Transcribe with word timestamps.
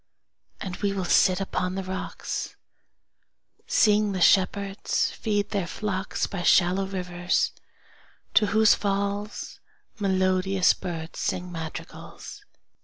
And 0.59 0.77
we 0.77 0.93
will 0.93 1.05
sit 1.05 1.39
upon 1.39 1.75
the 1.75 1.83
rocks, 1.83 2.55
Seeing 3.67 4.13
the 4.13 4.19
shepherds 4.19 5.11
feed 5.11 5.49
their 5.51 5.67
flocks, 5.67 6.25
By 6.25 6.41
shallow 6.41 6.87
rivers 6.87 7.51
to 8.33 8.47
whose 8.47 8.73
falls 8.73 9.59
Melodious 9.99 10.73
birds 10.73 11.19
sing 11.19 11.51
madrigals. 11.51 12.43